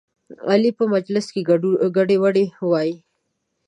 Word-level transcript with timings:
علي 0.51 0.71
په 0.79 0.83
مجلس 0.93 1.25
کې 1.33 1.41
ګډې 1.97 2.17
وډې 2.23 2.45
وایي. 2.69 2.95